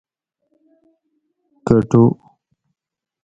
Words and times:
کٹو 1.65 2.03